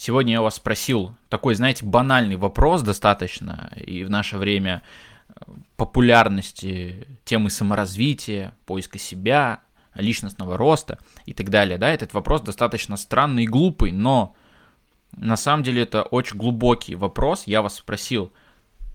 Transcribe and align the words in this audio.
Сегодня 0.00 0.34
я 0.34 0.42
вас 0.42 0.54
спросил 0.54 1.16
такой, 1.28 1.56
знаете, 1.56 1.84
банальный 1.84 2.36
вопрос 2.36 2.82
достаточно, 2.82 3.72
и 3.74 4.04
в 4.04 4.10
наше 4.10 4.38
время 4.38 4.82
э, 5.28 5.42
популярности 5.76 7.08
темы 7.24 7.50
саморазвития, 7.50 8.54
поиска 8.64 8.96
себя, 8.96 9.60
личностного 9.94 10.56
роста 10.56 11.00
и 11.26 11.34
так 11.34 11.50
далее, 11.50 11.78
да, 11.78 11.90
этот 11.90 12.14
вопрос 12.14 12.42
достаточно 12.42 12.96
странный 12.96 13.42
и 13.42 13.48
глупый, 13.48 13.90
но 13.90 14.36
на 15.16 15.36
самом 15.36 15.64
деле 15.64 15.82
это 15.82 16.04
очень 16.04 16.36
глубокий 16.36 16.94
вопрос. 16.94 17.42
Я 17.46 17.60
вас 17.60 17.74
спросил, 17.74 18.32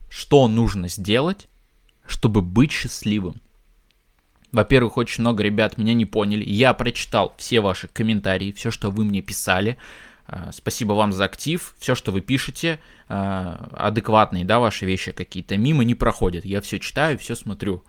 что 0.10 0.48
нужно 0.48 0.88
сделать, 0.88 1.50
чтобы 2.08 2.42
быть 2.42 2.72
счастливым. 2.72 3.42
Во-первых, 4.54 4.96
очень 4.96 5.20
много 5.20 5.44
ребят 5.44 5.78
меня 5.78 5.94
не 5.96 6.06
поняли. 6.06 6.46
Я 6.46 6.74
прочитал 6.74 7.36
все 7.38 7.60
ваши 7.60 7.90
комментарии, 7.90 8.54
все, 8.54 8.72
что 8.72 8.90
вы 8.90 9.04
мне 9.04 9.22
писали. 9.22 9.78
А, 10.34 10.52
спасибо 10.52 10.94
вам 10.94 11.14
за 11.14 11.26
актив. 11.26 11.76
Все, 11.78 11.94
что 11.94 12.12
вы 12.12 12.22
пишете, 12.22 12.80
а, 13.08 13.70
адекватные, 13.74 14.44
да, 14.44 14.60
ваши 14.60 14.86
вещи 14.86 15.12
какие-то, 15.12 15.58
мимо 15.58 15.84
не 15.84 15.94
проходят. 15.94 16.44
Я 16.44 16.62
все 16.62 16.80
читаю, 16.80 17.20
все 17.20 17.36
смотрю. 17.36 17.84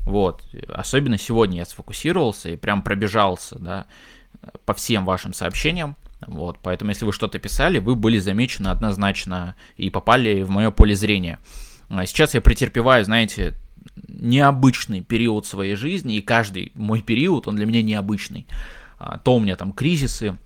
Вот. 0.00 0.44
Особенно 0.68 1.16
сегодня 1.16 1.58
я 1.58 1.64
сфокусировался 1.64 2.50
и 2.50 2.56
прям 2.56 2.82
пробежался, 2.82 3.58
да, 3.58 3.86
по 4.66 4.74
всем 4.74 5.06
вашим 5.06 5.32
сообщениям. 5.32 5.96
Вот. 6.26 6.58
Поэтому, 6.62 6.90
если 6.90 7.06
вы 7.06 7.12
что-то 7.12 7.38
писали, 7.38 7.78
вы 7.78 7.96
были 7.96 8.18
замечены 8.18 8.68
однозначно 8.68 9.56
и 9.76 9.88
попали 9.88 10.42
в 10.42 10.50
мое 10.50 10.70
поле 10.70 10.94
зрения. 10.94 11.38
А 11.88 12.04
сейчас 12.04 12.34
я 12.34 12.42
претерпеваю, 12.42 13.04
знаете, 13.06 13.54
необычный 14.08 15.00
период 15.00 15.46
своей 15.46 15.76
жизни, 15.76 16.16
и 16.16 16.20
каждый 16.20 16.72
мой 16.74 17.00
период, 17.00 17.48
он 17.48 17.56
для 17.56 17.64
меня 17.64 17.82
необычный. 17.82 18.46
То 19.24 19.36
у 19.36 19.40
меня 19.40 19.56
там 19.56 19.72
кризисы, 19.72 20.36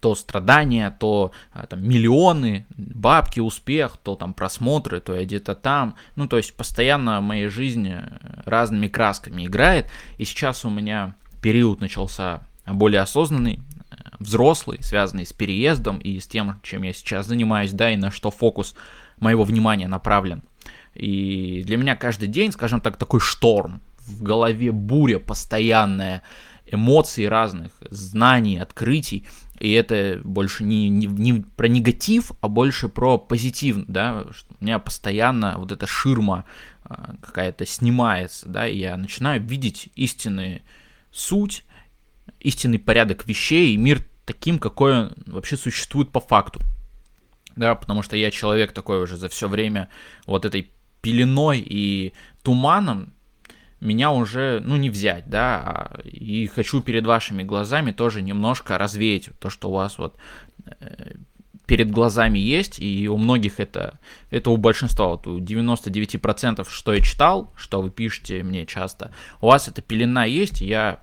то 0.00 0.14
страдания, 0.14 0.94
то 0.98 1.32
а, 1.52 1.66
там, 1.66 1.86
миллионы, 1.86 2.66
бабки, 2.76 3.40
успех, 3.40 3.96
то 4.02 4.14
там 4.14 4.34
просмотры, 4.34 5.00
то 5.00 5.14
я 5.14 5.24
где-то 5.24 5.54
там. 5.54 5.96
Ну, 6.16 6.28
то 6.28 6.36
есть 6.36 6.54
постоянно 6.54 7.20
в 7.20 7.24
моей 7.24 7.48
жизни 7.48 7.96
э, 8.00 8.42
разными 8.44 8.88
красками 8.88 9.46
играет. 9.46 9.86
И 10.16 10.24
сейчас 10.24 10.64
у 10.64 10.70
меня 10.70 11.14
период 11.42 11.80
начался 11.80 12.42
более 12.66 13.00
осознанный, 13.00 13.60
э, 13.90 13.94
взрослый, 14.18 14.82
связанный 14.82 15.26
с 15.26 15.32
переездом 15.32 15.98
и 15.98 16.20
с 16.20 16.26
тем, 16.26 16.60
чем 16.62 16.82
я 16.82 16.92
сейчас 16.92 17.26
занимаюсь, 17.26 17.72
да, 17.72 17.90
и 17.90 17.96
на 17.96 18.10
что 18.10 18.30
фокус 18.30 18.74
моего 19.18 19.44
внимания 19.44 19.88
направлен. 19.88 20.42
И 20.94 21.62
для 21.64 21.76
меня 21.76 21.96
каждый 21.96 22.28
день, 22.28 22.52
скажем 22.52 22.80
так, 22.80 22.96
такой 22.96 23.20
шторм, 23.20 23.80
в 24.06 24.22
голове 24.22 24.72
буря 24.72 25.18
постоянная, 25.18 26.22
эмоций 26.70 27.28
разных, 27.28 27.72
знаний, 27.90 28.58
открытий. 28.58 29.26
И 29.60 29.72
это 29.72 30.20
больше 30.24 30.64
не, 30.64 30.88
не, 30.88 31.06
не 31.06 31.40
про 31.56 31.68
негатив, 31.68 32.32
а 32.40 32.48
больше 32.48 32.88
про 32.88 33.18
позитив, 33.18 33.84
да, 33.88 34.26
у 34.60 34.64
меня 34.64 34.78
постоянно 34.78 35.54
вот 35.58 35.72
эта 35.72 35.86
ширма 35.86 36.44
а, 36.84 37.16
какая-то 37.20 37.66
снимается, 37.66 38.48
да, 38.48 38.68
и 38.68 38.78
я 38.78 38.96
начинаю 38.96 39.42
видеть 39.42 39.88
истинную 39.94 40.62
суть, 41.10 41.64
истинный 42.40 42.78
порядок 42.78 43.26
вещей 43.26 43.74
и 43.74 43.76
мир 43.76 44.04
таким, 44.24 44.58
какой 44.58 44.98
он 44.98 45.14
вообще 45.26 45.56
существует 45.56 46.10
по 46.10 46.20
факту. 46.20 46.60
Да, 47.56 47.74
потому 47.74 48.02
что 48.02 48.16
я 48.16 48.30
человек 48.30 48.72
такой 48.72 49.02
уже 49.02 49.16
за 49.16 49.28
все 49.28 49.48
время 49.48 49.88
вот 50.26 50.44
этой 50.44 50.70
пеленой 51.00 51.58
и 51.58 52.12
туманом 52.42 53.12
меня 53.80 54.10
уже, 54.10 54.60
ну, 54.64 54.76
не 54.76 54.90
взять, 54.90 55.28
да, 55.28 55.62
а, 55.64 56.00
и 56.02 56.46
хочу 56.46 56.80
перед 56.82 57.06
вашими 57.06 57.42
глазами 57.42 57.92
тоже 57.92 58.22
немножко 58.22 58.78
развеять 58.78 59.30
то, 59.38 59.50
что 59.50 59.70
у 59.70 59.74
вас 59.74 59.98
вот 59.98 60.16
э, 60.66 61.14
перед 61.66 61.90
глазами 61.90 62.38
есть, 62.38 62.80
и 62.80 63.08
у 63.08 63.16
многих 63.16 63.60
это, 63.60 63.98
это 64.30 64.50
у 64.50 64.56
большинства, 64.56 65.08
вот 65.08 65.26
у 65.26 65.38
99%, 65.38 66.66
что 66.68 66.92
я 66.94 67.00
читал, 67.00 67.52
что 67.56 67.82
вы 67.82 67.90
пишете 67.90 68.42
мне 68.42 68.66
часто, 68.66 69.12
у 69.40 69.46
вас 69.46 69.68
эта 69.68 69.82
пелена 69.82 70.24
есть, 70.24 70.60
я 70.60 71.00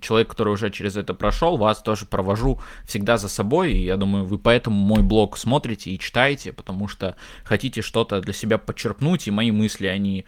человек, 0.00 0.30
который 0.30 0.52
уже 0.52 0.70
через 0.70 0.96
это 0.96 1.14
прошел, 1.14 1.56
вас 1.56 1.82
тоже 1.82 2.06
провожу 2.06 2.60
всегда 2.86 3.18
за 3.18 3.28
собой, 3.28 3.72
и 3.72 3.84
я 3.84 3.96
думаю, 3.96 4.24
вы 4.24 4.38
поэтому 4.38 4.76
мой 4.76 5.02
блог 5.02 5.36
смотрите 5.36 5.90
и 5.90 5.98
читаете, 5.98 6.52
потому 6.52 6.88
что 6.88 7.16
хотите 7.44 7.82
что-то 7.82 8.20
для 8.20 8.32
себя 8.32 8.58
подчеркнуть, 8.58 9.28
и 9.28 9.30
мои 9.30 9.50
мысли, 9.50 9.86
они 9.86 10.24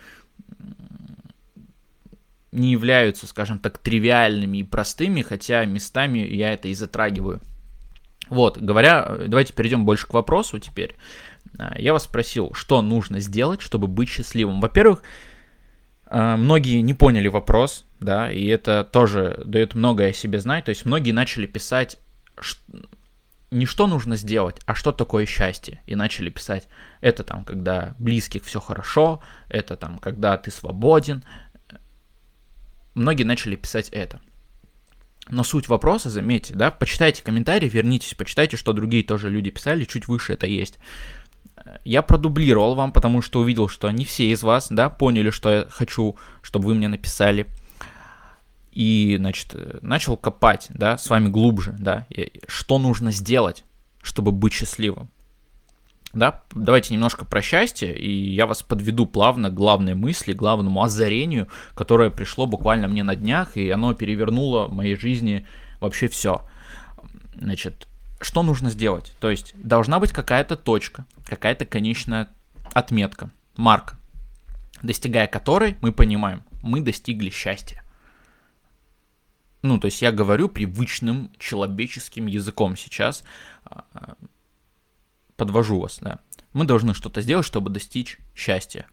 не 2.53 2.71
являются, 2.73 3.27
скажем 3.27 3.59
так, 3.59 3.79
тривиальными 3.79 4.59
и 4.59 4.63
простыми, 4.63 5.23
хотя 5.23 5.65
местами 5.65 6.19
я 6.19 6.53
это 6.53 6.69
и 6.69 6.75
затрагиваю. 6.75 7.41
Вот, 8.29 8.59
говоря, 8.59 9.17
давайте 9.27 9.53
перейдем 9.53 9.85
больше 9.85 10.07
к 10.07 10.15
вопросу 10.15 10.59
теперь. 10.59 10.97
А, 11.59 11.79
я 11.79 11.93
вас 11.93 12.05
спросил, 12.05 12.53
что 12.55 12.81
нужно 12.83 13.21
сделать, 13.21 13.61
чтобы 13.61 13.87
быть 13.87 14.09
счастливым. 14.09 14.61
Во-первых, 14.61 15.03
а, 16.07 16.37
многие 16.37 16.81
не 16.83 16.95
поняли 16.95 17.29
вопрос, 17.29 17.85
да, 18.01 18.31
и 18.31 18.47
это 18.47 18.85
тоже 18.85 19.43
дает 19.45 19.75
многое 19.75 20.11
о 20.11 20.15
себе 20.15 20.39
знать. 20.39 20.67
То 20.67 20.71
есть 20.71 20.85
многие 20.85 21.13
начали 21.13 21.47
писать 21.47 21.99
не 23.51 23.67
что 23.67 23.87
нужно 23.87 24.17
сделать, 24.17 24.57
а 24.65 24.75
что 24.75 24.93
такое 24.93 25.27
счастье. 25.27 25.83
И 25.87 25.95
начали 25.95 26.31
писать, 26.31 26.69
это 27.03 27.23
там, 27.23 27.45
когда 27.45 27.95
близких 27.99 28.45
все 28.45 28.61
хорошо, 28.61 29.21
это 29.49 29.77
там, 29.77 29.99
когда 29.99 30.39
ты 30.39 30.51
свободен, 30.51 31.23
многие 32.95 33.25
начали 33.25 33.57
писать 33.57 33.89
это. 33.91 34.21
Но 35.29 35.45
суть 35.45 35.69
вопроса, 35.69 36.11
заметьте, 36.11 36.55
да, 36.55 36.73
почитайте 36.73 37.23
комментарии, 37.23 37.69
вернитесь, 37.69 38.15
почитайте, 38.15 38.57
что 38.57 38.73
другие 38.73 39.05
тоже 39.05 39.31
люди 39.31 39.51
писали, 39.51 39.85
чуть 39.85 40.09
выше 40.09 40.33
это 40.33 40.49
есть. 40.49 40.79
Я 41.85 42.03
продублировал 42.03 42.75
вам, 42.75 42.93
потому 42.93 43.23
что 43.23 43.39
увидел, 43.41 43.69
что 43.69 43.89
не 43.93 44.05
все 44.05 44.31
из 44.33 44.43
вас, 44.43 44.67
да, 44.69 44.91
поняли, 44.91 45.31
что 45.31 45.53
я 45.53 45.67
хочу, 45.71 46.17
чтобы 46.43 46.67
вы 46.67 46.75
мне 46.75 46.89
написали. 46.89 47.47
И, 48.73 49.15
значит, 49.19 49.55
начал 49.83 50.17
копать, 50.17 50.67
да, 50.71 50.99
с 50.99 51.09
вами 51.09 51.29
глубже, 51.29 51.77
да, 51.79 52.07
что 52.49 52.79
нужно 52.81 53.13
сделать, 53.13 53.65
чтобы 54.03 54.33
быть 54.33 54.55
счастливым. 54.55 55.12
Да, 56.13 56.43
давайте 56.55 56.93
немножко 56.93 57.25
про 57.25 57.41
счастье, 57.41 57.97
и 57.97 58.35
я 58.35 58.47
вас 58.47 58.63
подведу 58.63 59.07
плавно 59.07 59.49
к 59.49 59.55
главной 59.55 59.95
мысли, 59.95 60.35
главному 60.35 60.83
озарению, 60.83 61.49
которое 61.75 62.11
пришло 62.11 62.47
буквально 62.47 62.87
мне 62.87 63.03
на 63.03 63.17
днях, 63.17 63.57
и 63.57 63.71
оно 63.71 63.95
перевернуло 63.95 64.67
в 64.67 64.73
моей 64.73 64.95
жизни 64.95 65.47
вообще 65.81 66.09
все. 66.09 66.47
Значит, 67.35 67.89
что 68.21 68.43
нужно 68.43 68.69
сделать? 68.69 69.15
То 69.21 69.31
есть 69.31 69.55
должна 69.55 70.01
быть 70.01 70.13
какая-то 70.13 70.57
точка, 70.57 71.07
какая-то 71.25 71.65
конечная 71.65 72.29
отметка, 72.75 73.31
марка, 73.57 73.97
достигая 74.83 75.27
которой 75.27 75.79
мы 75.81 75.93
понимаем, 75.93 76.43
мы 76.63 76.83
достигли 76.83 77.31
счастья. 77.31 77.83
Ну, 79.63 79.79
то 79.79 79.87
есть 79.87 80.03
я 80.03 80.13
говорю 80.13 80.49
привычным 80.49 81.31
человеческим 81.39 82.27
языком 82.27 82.77
сейчас, 82.77 83.23
а, 83.65 83.85
подвожу 85.43 85.81
вас, 85.81 85.99
да. 86.01 86.21
Мы 86.53 86.65
должны 86.67 86.95
что-то 86.95 87.21
сделать, 87.21 87.45
чтобы 87.45 87.69
достичь 87.69 88.19
счастья. 88.33 88.87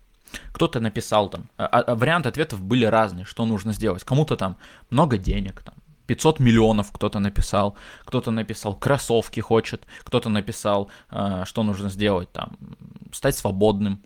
Кто-то 0.51 0.79
написал 0.79 1.29
там, 1.29 1.49
а, 1.57 1.65
а, 1.67 1.95
варианты 1.95 2.29
ответов 2.29 2.59
были 2.59 2.85
разные, 2.85 3.23
что 3.23 3.45
нужно 3.45 3.71
сделать. 3.71 4.03
Кому-то 4.03 4.35
там 4.35 4.57
много 4.89 5.19
денег, 5.19 5.61
там 5.61 5.75
500 6.07 6.39
миллионов 6.39 6.91
кто-то 6.91 7.19
написал, 7.19 7.75
кто-то 8.03 8.31
написал 8.31 8.73
кроссовки 8.75 9.41
хочет, 9.41 9.85
кто-то 10.03 10.29
написал, 10.29 10.89
а, 11.11 11.45
что 11.45 11.61
нужно 11.61 11.89
сделать, 11.89 12.31
там, 12.31 12.57
стать 13.11 13.37
свободным. 13.37 14.01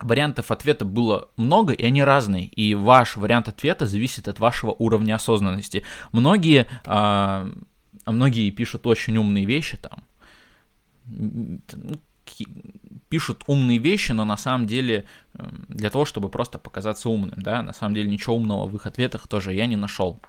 Вариантов 0.00 0.50
ответа 0.50 0.86
было 0.86 1.28
много, 1.36 1.74
и 1.74 1.84
они 1.84 2.02
разные, 2.02 2.46
и 2.46 2.74
ваш 2.74 3.16
вариант 3.16 3.48
ответа 3.48 3.86
зависит 3.86 4.28
от 4.28 4.40
вашего 4.40 4.74
уровня 4.78 5.16
осознанности. 5.16 5.82
Многие, 6.12 6.66
а, 6.86 7.50
многие 8.06 8.50
пишут 8.50 8.86
очень 8.86 9.18
умные 9.18 9.44
вещи 9.44 9.76
там, 9.76 10.04
пишут 13.08 13.44
умные 13.46 13.78
вещи, 13.78 14.12
но 14.12 14.24
на 14.24 14.36
самом 14.36 14.66
деле 14.66 15.04
эм, 15.34 15.66
для 15.68 15.90
того, 15.90 16.04
чтобы 16.04 16.28
просто 16.28 16.58
показаться 16.58 17.08
умным, 17.08 17.34
да, 17.36 17.62
на 17.62 17.72
самом 17.72 17.94
деле 17.94 18.10
ничего 18.10 18.36
умного 18.36 18.66
в 18.66 18.74
их 18.76 18.86
ответах 18.86 19.28
тоже 19.28 19.52
я 19.52 19.66
не 19.66 19.76
нашел. 19.76 20.20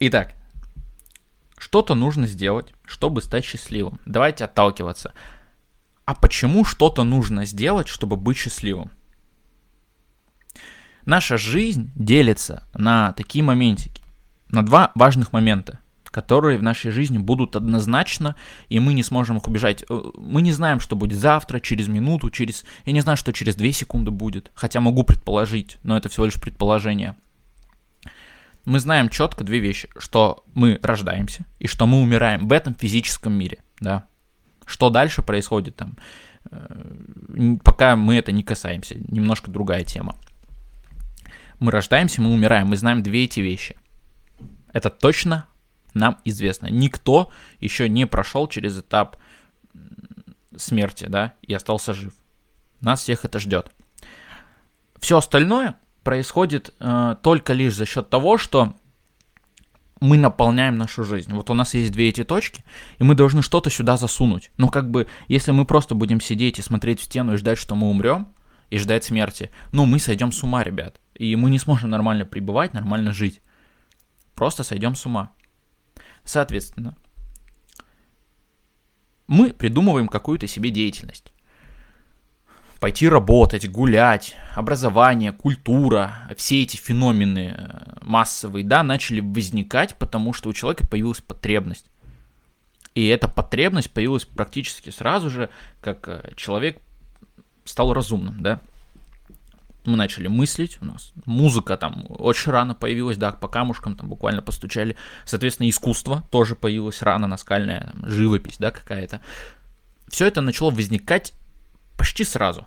Итак, 0.00 0.34
что-то 1.56 1.94
нужно 1.94 2.26
сделать, 2.26 2.72
чтобы 2.84 3.22
стать 3.22 3.44
счастливым. 3.44 4.00
Давайте 4.04 4.44
отталкиваться. 4.44 5.14
А 6.04 6.14
почему 6.14 6.64
что-то 6.64 7.04
нужно 7.04 7.46
сделать, 7.46 7.88
чтобы 7.88 8.16
быть 8.16 8.36
счастливым? 8.36 8.90
Наша 11.06 11.38
жизнь 11.38 11.90
делится 11.94 12.66
на 12.74 13.12
такие 13.12 13.42
моментики, 13.42 14.02
на 14.48 14.64
два 14.64 14.92
важных 14.94 15.32
момента 15.32 15.80
которые 16.14 16.58
в 16.58 16.62
нашей 16.62 16.92
жизни 16.92 17.18
будут 17.18 17.56
однозначно, 17.56 18.36
и 18.68 18.78
мы 18.78 18.94
не 18.94 19.02
сможем 19.02 19.38
их 19.38 19.48
убежать. 19.48 19.84
Э, 19.90 20.00
мы 20.16 20.42
не 20.42 20.52
знаем, 20.52 20.78
что 20.78 20.94
будет 20.94 21.18
завтра, 21.18 21.58
через 21.58 21.88
минуту, 21.88 22.30
через... 22.30 22.64
Я 22.84 22.92
не 22.92 23.00
знаю, 23.00 23.16
что 23.16 23.32
через 23.32 23.56
2 23.56 23.72
секунды 23.72 24.12
будет, 24.12 24.52
хотя 24.54 24.80
могу 24.80 25.02
предположить, 25.02 25.76
но 25.82 25.96
это 25.96 26.08
всего 26.08 26.26
лишь 26.26 26.40
предположение. 26.40 27.16
мы 28.64 28.78
знаем 28.78 29.08
четко 29.08 29.42
две 29.42 29.58
вещи, 29.58 29.88
что 29.98 30.44
мы 30.54 30.78
рождаемся 30.84 31.46
и 31.58 31.66
что 31.66 31.84
мы 31.88 32.00
умираем 32.00 32.46
в 32.46 32.52
этом 32.52 32.76
физическом 32.76 33.32
мире, 33.32 33.58
да. 33.80 34.04
Что 34.66 34.90
дальше 34.90 35.20
происходит 35.20 35.74
там, 35.74 35.96
э, 36.48 37.56
пока 37.64 37.96
мы 37.96 38.14
это 38.14 38.30
не 38.30 38.44
касаемся, 38.44 38.94
немножко 39.08 39.50
другая 39.50 39.82
тема. 39.82 40.14
Мы 41.58 41.72
рождаемся, 41.72 42.22
мы 42.22 42.32
умираем, 42.32 42.68
мы 42.68 42.76
знаем 42.76 43.02
две 43.02 43.24
эти 43.24 43.40
вещи. 43.40 43.74
Это 44.72 44.90
точно 44.90 45.48
нам 45.94 46.18
известно. 46.24 46.66
Никто 46.66 47.30
еще 47.60 47.88
не 47.88 48.06
прошел 48.06 48.46
через 48.48 48.78
этап 48.78 49.16
смерти, 50.56 51.06
да, 51.08 51.34
и 51.42 51.54
остался 51.54 51.94
жив. 51.94 52.12
Нас 52.80 53.02
всех 53.02 53.24
это 53.24 53.38
ждет. 53.38 53.70
Все 55.00 55.18
остальное 55.18 55.76
происходит 56.02 56.74
э, 56.80 57.16
только 57.22 57.52
лишь 57.52 57.74
за 57.74 57.86
счет 57.86 58.10
того, 58.10 58.38
что 58.38 58.74
мы 60.00 60.18
наполняем 60.18 60.76
нашу 60.76 61.04
жизнь. 61.04 61.32
Вот 61.32 61.50
у 61.50 61.54
нас 61.54 61.74
есть 61.74 61.92
две 61.92 62.10
эти 62.10 62.24
точки, 62.24 62.64
и 62.98 63.04
мы 63.04 63.14
должны 63.14 63.42
что-то 63.42 63.70
сюда 63.70 63.96
засунуть. 63.96 64.50
Но 64.58 64.68
как 64.68 64.90
бы, 64.90 65.06
если 65.28 65.50
мы 65.50 65.64
просто 65.64 65.94
будем 65.94 66.20
сидеть 66.20 66.58
и 66.58 66.62
смотреть 66.62 67.00
в 67.00 67.04
стену 67.04 67.34
и 67.34 67.36
ждать, 67.36 67.58
что 67.58 67.74
мы 67.74 67.88
умрем, 67.88 68.28
и 68.70 68.78
ждать 68.78 69.04
смерти, 69.04 69.50
ну, 69.72 69.86
мы 69.86 69.98
сойдем 69.98 70.32
с 70.32 70.42
ума, 70.42 70.64
ребят. 70.64 71.00
И 71.14 71.36
мы 71.36 71.50
не 71.50 71.58
сможем 71.58 71.90
нормально 71.90 72.24
пребывать, 72.24 72.74
нормально 72.74 73.12
жить. 73.12 73.40
Просто 74.34 74.64
сойдем 74.64 74.94
с 74.94 75.06
ума. 75.06 75.30
Соответственно, 76.24 76.96
мы 79.26 79.52
придумываем 79.52 80.08
какую-то 80.08 80.46
себе 80.46 80.70
деятельность. 80.70 81.32
Пойти 82.80 83.08
работать, 83.08 83.70
гулять, 83.70 84.34
образование, 84.54 85.32
культура, 85.32 86.28
все 86.36 86.62
эти 86.62 86.76
феномены 86.76 87.54
э, 87.56 87.98
массовые, 88.02 88.64
да, 88.64 88.82
начали 88.82 89.20
возникать, 89.20 89.96
потому 89.96 90.34
что 90.34 90.50
у 90.50 90.52
человека 90.52 90.86
появилась 90.86 91.22
потребность. 91.22 91.86
И 92.94 93.06
эта 93.06 93.26
потребность 93.26 93.90
появилась 93.90 94.26
практически 94.26 94.90
сразу 94.90 95.30
же, 95.30 95.48
как 95.80 96.08
э, 96.08 96.32
человек 96.36 96.78
стал 97.64 97.94
разумным, 97.94 98.42
да 98.42 98.60
мы 99.86 99.96
начали 99.96 100.28
мыслить, 100.28 100.78
у 100.80 100.84
нас 100.84 101.12
музыка 101.26 101.76
там 101.76 102.06
очень 102.08 102.52
рано 102.52 102.74
появилась, 102.74 103.16
да, 103.16 103.32
по 103.32 103.48
камушкам 103.48 103.96
там 103.96 104.08
буквально 104.08 104.42
постучали, 104.42 104.96
соответственно, 105.24 105.68
искусство 105.68 106.24
тоже 106.30 106.56
появилось 106.56 107.02
рано, 107.02 107.26
наскальная, 107.26 107.92
там, 107.92 108.08
живопись, 108.08 108.56
да, 108.58 108.70
какая-то. 108.70 109.20
Все 110.08 110.26
это 110.26 110.40
начало 110.40 110.70
возникать 110.70 111.34
почти 111.96 112.24
сразу. 112.24 112.66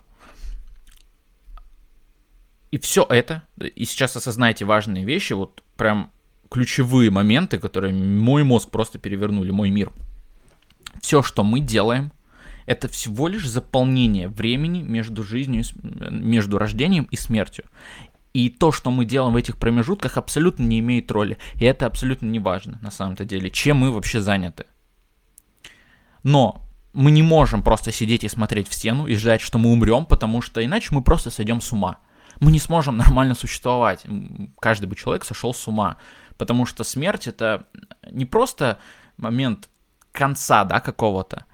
И 2.70 2.78
все 2.78 3.06
это, 3.08 3.42
и 3.58 3.84
сейчас 3.84 4.16
осознайте 4.16 4.64
важные 4.64 5.04
вещи, 5.04 5.32
вот 5.32 5.62
прям 5.76 6.12
ключевые 6.50 7.10
моменты, 7.10 7.58
которые 7.58 7.94
мой 7.94 8.44
мозг 8.44 8.70
просто 8.70 8.98
перевернули, 8.98 9.50
мой 9.50 9.70
мир. 9.70 9.92
Все, 11.00 11.22
что 11.22 11.44
мы 11.44 11.60
делаем, 11.60 12.12
это 12.68 12.86
всего 12.86 13.28
лишь 13.28 13.48
заполнение 13.48 14.28
времени 14.28 14.82
между 14.82 15.24
жизнью, 15.24 15.64
между 16.10 16.58
рождением 16.58 17.04
и 17.04 17.16
смертью. 17.16 17.64
И 18.34 18.50
то, 18.50 18.72
что 18.72 18.90
мы 18.90 19.06
делаем 19.06 19.32
в 19.32 19.36
этих 19.36 19.56
промежутках, 19.56 20.18
абсолютно 20.18 20.64
не 20.64 20.80
имеет 20.80 21.10
роли. 21.10 21.38
И 21.54 21.64
это 21.64 21.86
абсолютно 21.86 22.26
не 22.26 22.38
важно 22.38 22.78
на 22.82 22.90
самом-то 22.90 23.24
деле, 23.24 23.50
чем 23.50 23.78
мы 23.78 23.90
вообще 23.90 24.20
заняты. 24.20 24.66
Но 26.22 26.62
мы 26.92 27.10
не 27.10 27.22
можем 27.22 27.62
просто 27.62 27.90
сидеть 27.90 28.24
и 28.24 28.28
смотреть 28.28 28.68
в 28.68 28.74
стену 28.74 29.06
и 29.06 29.14
ждать, 29.14 29.40
что 29.40 29.56
мы 29.58 29.72
умрем, 29.72 30.04
потому 30.04 30.42
что 30.42 30.62
иначе 30.62 30.88
мы 30.90 31.02
просто 31.02 31.30
сойдем 31.30 31.62
с 31.62 31.72
ума. 31.72 31.96
Мы 32.38 32.52
не 32.52 32.60
сможем 32.60 32.96
нормально 32.98 33.34
существовать. 33.34 34.04
Каждый 34.60 34.86
бы 34.86 34.94
человек 34.94 35.24
сошел 35.24 35.54
с 35.54 35.66
ума. 35.66 35.96
Потому 36.36 36.66
что 36.66 36.84
смерть 36.84 37.26
это 37.26 37.66
не 38.10 38.26
просто 38.26 38.78
момент 39.16 39.70
конца, 40.12 40.64
да, 40.64 40.80
какого-то, 40.80 41.46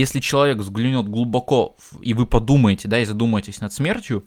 если 0.00 0.20
человек 0.20 0.58
взглянет 0.58 1.08
глубоко, 1.08 1.76
и 2.00 2.14
вы 2.14 2.26
подумаете, 2.26 2.88
да, 2.88 2.98
и 2.98 3.04
задумаетесь 3.04 3.60
над 3.60 3.72
смертью, 3.72 4.24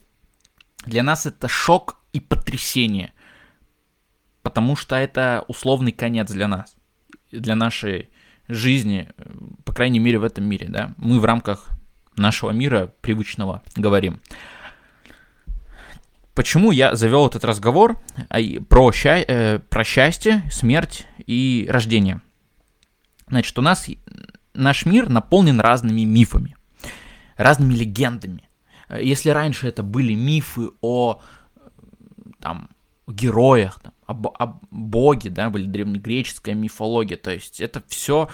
для 0.85 1.03
нас 1.03 1.25
это 1.25 1.47
шок 1.47 1.99
и 2.13 2.19
потрясение. 2.19 3.13
Потому 4.43 4.77
что 4.77 4.95
это 4.95 5.43
условный 5.47 5.91
конец 5.91 6.31
для 6.31 6.47
нас, 6.47 6.75
для 7.31 7.55
нашей 7.55 8.09
жизни, 8.47 9.09
по 9.65 9.73
крайней 9.73 9.99
мере 9.99 10.19
в 10.19 10.23
этом 10.23 10.45
мире, 10.45 10.67
да. 10.69 10.93
Мы 10.97 11.19
в 11.19 11.25
рамках 11.25 11.67
нашего 12.15 12.51
мира 12.51 12.93
привычного 13.01 13.61
говорим. 13.75 14.21
Почему 16.33 16.71
я 16.71 16.95
завел 16.95 17.27
этот 17.27 17.43
разговор 17.43 17.99
про, 18.69 18.91
ща- 18.91 19.25
э, 19.27 19.59
про 19.59 19.83
счастье, 19.83 20.43
смерть 20.49 21.07
и 21.25 21.67
рождение? 21.69 22.21
Значит, 23.27 23.57
у 23.59 23.61
нас 23.61 23.89
наш 24.57 24.85
мир 24.85 25.09
наполнен 25.09 25.59
разными 25.59 26.01
мифами, 26.01 26.55
разными 27.35 27.73
легендами. 27.73 28.49
Если 28.89 29.29
раньше 29.29 29.67
это 29.67 29.83
были 29.83 30.13
мифы 30.13 30.69
о 30.81 31.21
там, 32.39 32.69
героях, 33.07 33.79
там, 33.81 33.93
об, 34.05 34.27
о 34.27 34.59
боге, 34.71 35.29
да, 35.29 35.49
были 35.49 35.65
древнегреческая 35.65 36.55
мифология, 36.55 37.17
то 37.17 37.31
есть 37.31 37.59
это 37.59 37.83
все 37.87 38.29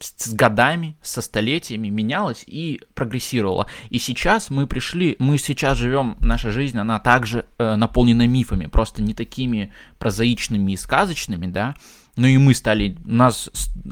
с 0.00 0.32
годами, 0.32 0.96
со 1.02 1.22
столетиями 1.22 1.88
менялось 1.88 2.44
и 2.46 2.80
прогрессировало. 2.94 3.66
И 3.90 3.98
сейчас 3.98 4.50
мы 4.50 4.66
пришли, 4.66 5.16
мы 5.18 5.38
сейчас 5.38 5.78
живем, 5.78 6.16
наша 6.20 6.52
жизнь, 6.52 6.78
она 6.78 7.00
также 7.00 7.46
э, 7.58 7.74
наполнена 7.74 8.26
мифами, 8.26 8.66
просто 8.66 9.02
не 9.02 9.14
такими 9.14 9.72
прозаичными 9.98 10.72
и 10.72 10.76
сказочными, 10.76 11.46
да, 11.46 11.74
ну 12.18 12.26
и 12.26 12.36
мы 12.36 12.52
стали, 12.52 12.96
у 13.04 13.12
нас 13.12 13.48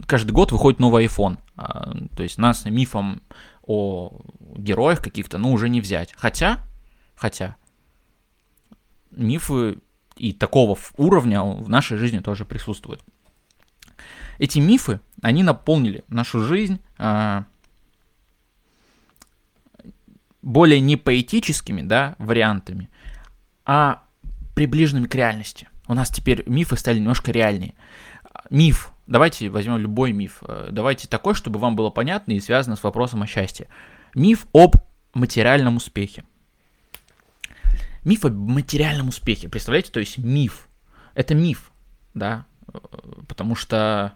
каждый 0.06 0.32
год 0.32 0.50
выходит 0.50 0.80
новый 0.80 1.06
iPhone, 1.06 1.38
а, 1.56 1.96
то 2.16 2.24
есть 2.24 2.38
нас 2.38 2.64
мифом 2.64 3.22
о 3.62 4.20
героях 4.56 5.00
каких-то, 5.00 5.38
ну, 5.38 5.52
уже 5.52 5.68
не 5.68 5.80
взять. 5.80 6.12
Хотя, 6.16 6.58
хотя, 7.14 7.54
мифы 9.12 9.78
и 10.16 10.32
такого 10.32 10.76
уровня 10.96 11.40
в 11.42 11.68
нашей 11.68 11.98
жизни 11.98 12.18
тоже 12.18 12.44
присутствуют. 12.44 13.00
Эти 14.38 14.58
мифы, 14.58 14.98
они 15.22 15.44
наполнили 15.44 16.04
нашу 16.08 16.42
жизнь 16.42 16.80
а, 16.98 17.44
более 20.42 20.80
не 20.80 20.96
поэтическими, 20.96 21.82
да, 21.82 22.16
вариантами, 22.18 22.90
а 23.64 24.02
приближенными 24.56 25.06
к 25.06 25.14
реальности. 25.14 25.68
У 25.86 25.94
нас 25.94 26.10
теперь 26.10 26.42
мифы 26.46 26.76
стали 26.76 26.98
немножко 26.98 27.30
реальнее 27.30 27.74
миф. 28.50 28.92
Давайте 29.06 29.48
возьмем 29.48 29.78
любой 29.78 30.12
миф. 30.12 30.42
Э, 30.42 30.68
давайте 30.70 31.08
такой, 31.08 31.34
чтобы 31.34 31.58
вам 31.58 31.76
было 31.76 31.90
понятно 31.90 32.32
и 32.32 32.40
связано 32.40 32.76
с 32.76 32.82
вопросом 32.82 33.22
о 33.22 33.26
счастье. 33.26 33.68
Миф 34.14 34.46
об 34.52 34.76
материальном 35.14 35.76
успехе. 35.76 36.24
Миф 38.04 38.24
об 38.24 38.34
материальном 38.34 39.08
успехе. 39.08 39.48
Представляете, 39.48 39.90
то 39.90 40.00
есть 40.00 40.18
миф. 40.18 40.68
Это 41.14 41.34
миф, 41.34 41.70
да, 42.14 42.46
э, 42.72 42.78
потому 43.28 43.54
что, 43.54 44.14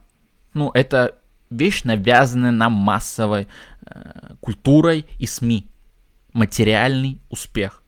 ну, 0.54 0.70
это 0.74 1.18
вещь, 1.50 1.84
навязанная 1.84 2.50
нам 2.50 2.72
массовой 2.72 3.48
э, 3.86 4.34
культурой 4.40 5.06
и 5.18 5.26
СМИ. 5.26 5.66
Материальный 6.32 7.20
успех. 7.28 7.82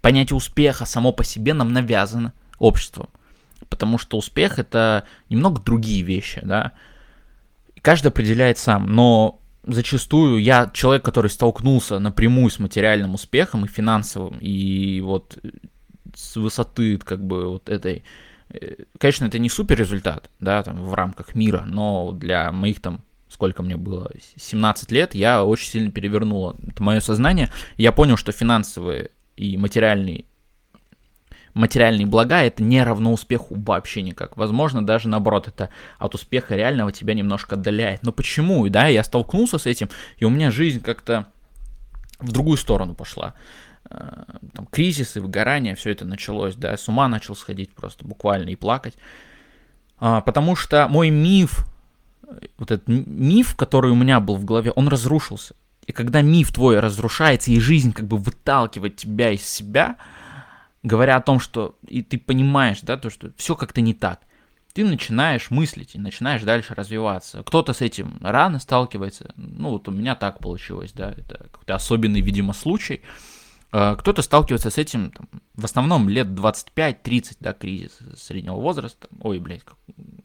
Понятие 0.00 0.36
успеха 0.36 0.84
само 0.84 1.12
по 1.12 1.24
себе 1.24 1.54
нам 1.54 1.72
навязано 1.72 2.32
обществом 2.58 3.08
потому 3.68 3.98
что 3.98 4.16
успех 4.16 4.58
это 4.58 5.04
немного 5.28 5.60
другие 5.60 6.02
вещи, 6.02 6.40
да. 6.44 6.72
Каждый 7.82 8.08
определяет 8.08 8.58
сам, 8.58 8.86
но 8.92 9.40
зачастую 9.66 10.42
я 10.42 10.70
человек, 10.72 11.04
который 11.04 11.30
столкнулся 11.30 11.98
напрямую 11.98 12.50
с 12.50 12.58
материальным 12.58 13.14
успехом 13.14 13.64
и 13.64 13.68
финансовым, 13.68 14.38
и 14.38 15.00
вот 15.00 15.38
с 16.14 16.36
высоты 16.36 16.98
как 16.98 17.24
бы 17.24 17.48
вот 17.48 17.68
этой 17.68 18.04
э, 18.48 18.84
конечно, 18.98 19.26
это 19.26 19.38
не 19.38 19.48
супер 19.48 19.78
результат, 19.78 20.30
да, 20.40 20.62
там, 20.62 20.82
в 20.82 20.94
рамках 20.94 21.34
мира, 21.34 21.64
но 21.66 22.12
для 22.12 22.52
моих 22.52 22.80
там, 22.80 23.02
сколько 23.28 23.62
мне 23.62 23.76
было, 23.76 24.10
17 24.36 24.90
лет, 24.92 25.14
я 25.14 25.44
очень 25.44 25.68
сильно 25.70 25.90
перевернула 25.90 26.56
это 26.66 26.82
мое 26.82 27.00
сознание. 27.00 27.50
Я 27.76 27.92
понял, 27.92 28.16
что 28.16 28.32
финансовые 28.32 29.10
и 29.36 29.56
материальные 29.56 30.24
материальные 31.56 32.06
блага, 32.06 32.42
это 32.42 32.62
не 32.62 32.82
равно 32.82 33.12
успеху 33.12 33.54
вообще 33.54 34.02
никак. 34.02 34.36
Возможно, 34.36 34.84
даже 34.84 35.08
наоборот, 35.08 35.48
это 35.48 35.70
от 35.98 36.14
успеха 36.14 36.54
реального 36.54 36.92
тебя 36.92 37.14
немножко 37.14 37.56
отдаляет. 37.56 38.02
Но 38.02 38.12
почему? 38.12 38.68
Да, 38.68 38.86
я 38.88 39.02
столкнулся 39.02 39.58
с 39.58 39.66
этим, 39.66 39.88
и 40.18 40.24
у 40.24 40.30
меня 40.30 40.50
жизнь 40.50 40.80
как-то 40.80 41.26
в 42.18 42.30
другую 42.30 42.58
сторону 42.58 42.94
пошла. 42.94 43.34
Э, 43.90 44.24
там, 44.52 44.66
кризисы, 44.66 45.20
выгорание, 45.20 45.74
все 45.74 45.90
это 45.90 46.04
началось, 46.04 46.54
да, 46.56 46.76
с 46.76 46.88
ума 46.88 47.08
начал 47.08 47.34
сходить 47.34 47.74
просто 47.74 48.06
буквально 48.06 48.50
и 48.50 48.56
плакать. 48.56 48.94
А, 49.98 50.20
потому 50.20 50.56
что 50.56 50.86
мой 50.88 51.08
миф, 51.08 51.66
вот 52.58 52.70
этот 52.70 52.86
миф, 52.86 53.56
который 53.56 53.90
у 53.90 53.96
меня 53.96 54.20
был 54.20 54.36
в 54.36 54.44
голове, 54.44 54.72
он 54.72 54.88
разрушился. 54.88 55.54
И 55.86 55.92
когда 55.92 56.20
миф 56.20 56.52
твой 56.52 56.80
разрушается, 56.80 57.50
и 57.50 57.60
жизнь 57.60 57.92
как 57.92 58.06
бы 58.06 58.18
выталкивает 58.18 58.96
тебя 58.96 59.30
из 59.30 59.48
себя, 59.48 59.96
говоря 60.86 61.16
о 61.16 61.20
том, 61.20 61.40
что 61.40 61.76
и 61.86 62.02
ты 62.02 62.18
понимаешь, 62.18 62.80
да, 62.82 62.96
то, 62.96 63.10
что 63.10 63.32
все 63.36 63.56
как-то 63.56 63.80
не 63.80 63.92
так, 63.92 64.20
ты 64.72 64.84
начинаешь 64.84 65.50
мыслить 65.50 65.94
и 65.94 65.98
начинаешь 65.98 66.42
дальше 66.42 66.74
развиваться. 66.74 67.42
Кто-то 67.42 67.72
с 67.72 67.80
этим 67.80 68.18
рано 68.20 68.58
сталкивается, 68.60 69.32
ну 69.36 69.70
вот 69.70 69.88
у 69.88 69.90
меня 69.90 70.14
так 70.14 70.38
получилось, 70.38 70.92
да, 70.92 71.10
это 71.10 71.48
какой-то 71.50 71.74
особенный, 71.74 72.20
видимо, 72.20 72.52
случай. 72.52 73.02
А, 73.72 73.96
кто-то 73.96 74.22
сталкивается 74.22 74.70
с 74.70 74.78
этим 74.78 75.10
там, 75.10 75.28
в 75.54 75.64
основном 75.64 76.08
лет 76.08 76.28
25-30, 76.28 77.38
да, 77.40 77.52
кризис 77.52 77.98
среднего 78.16 78.56
возраста. 78.56 79.08
Ой, 79.20 79.40
блядь, 79.40 79.64
как, 79.64 79.76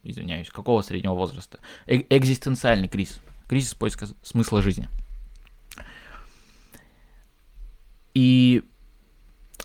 извиняюсь, 0.04 0.50
какого 0.50 0.84
среднего 0.84 1.16
возраста? 1.16 1.60
Э 1.88 2.04
экзистенциальный 2.10 2.88
кризис. 2.88 3.20
Кризис 3.48 3.74
поиска 3.74 4.08
смысла 4.22 4.62
жизни. 4.62 4.90
И 8.14 8.64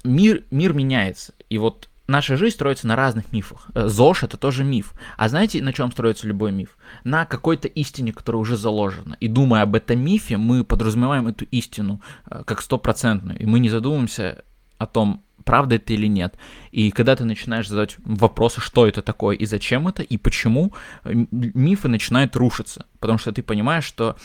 мир, 0.06 0.44
мир 0.50 0.72
меняется. 0.72 1.34
И 1.50 1.58
вот 1.58 1.88
наша 2.06 2.36
жизнь 2.36 2.54
строится 2.54 2.86
на 2.86 2.96
разных 2.96 3.32
мифах. 3.32 3.68
Э, 3.74 3.88
ЗОЖ 3.88 4.24
это 4.24 4.36
тоже 4.36 4.64
миф. 4.64 4.92
А 5.16 5.28
знаете, 5.28 5.62
на 5.62 5.72
чем 5.72 5.90
строится 5.92 6.26
любой 6.26 6.52
миф? 6.52 6.76
На 7.04 7.26
какой-то 7.26 7.68
истине, 7.68 8.12
которая 8.12 8.40
уже 8.40 8.56
заложена. 8.56 9.16
И 9.20 9.28
думая 9.28 9.62
об 9.62 9.74
этом 9.74 9.98
мифе, 9.98 10.36
мы 10.36 10.64
подразумеваем 10.64 11.26
эту 11.28 11.44
истину 11.46 12.00
э, 12.30 12.42
как 12.46 12.62
стопроцентную. 12.62 13.38
И 13.38 13.46
мы 13.46 13.58
не 13.58 13.68
задумываемся 13.68 14.44
о 14.78 14.86
том, 14.86 15.22
правда 15.44 15.76
это 15.76 15.92
или 15.92 16.06
нет. 16.06 16.36
И 16.70 16.90
когда 16.90 17.16
ты 17.16 17.24
начинаешь 17.24 17.68
задать 17.68 17.96
вопросы, 17.98 18.60
что 18.60 18.86
это 18.86 19.02
такое 19.02 19.36
и 19.36 19.46
зачем 19.46 19.88
это, 19.88 20.02
и 20.02 20.16
почему, 20.16 20.72
э, 21.04 21.12
мифы 21.30 21.88
начинают 21.88 22.36
рушиться. 22.36 22.86
Потому 23.00 23.18
что 23.18 23.32
ты 23.32 23.42
понимаешь, 23.42 23.84
что 23.84 24.16